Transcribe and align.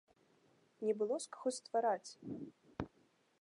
Не 0.87 0.93
было 1.01 1.15
з 1.25 1.29
каго 1.35 1.49
ствараць! 1.59 2.09